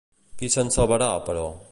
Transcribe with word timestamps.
Qui 0.39 0.49
se'n 0.55 0.71
salvava, 0.77 1.11
però? 1.29 1.45